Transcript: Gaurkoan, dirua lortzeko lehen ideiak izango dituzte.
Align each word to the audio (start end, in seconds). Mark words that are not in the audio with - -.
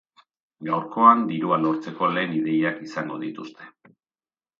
Gaurkoan, 0.69 1.19
dirua 1.31 1.59
lortzeko 1.65 2.09
lehen 2.13 2.33
ideiak 2.39 2.81
izango 2.87 3.21
dituzte. 3.25 3.69